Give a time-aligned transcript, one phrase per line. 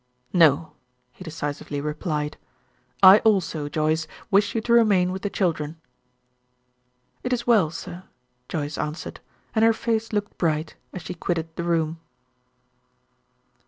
[0.33, 0.71] "No,"
[1.11, 2.35] he decisively replied.
[3.03, 5.79] "I also, Joyce, wish you to remain with the children."
[7.21, 8.05] "It is well, sir,"
[8.49, 9.19] Joyce answered,
[9.53, 11.99] and her face looked bright as she quitted the room.